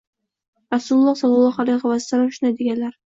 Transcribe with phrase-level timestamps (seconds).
[0.75, 2.99] Rasululloh sollallohu alayhi va sallam shunday deganlar.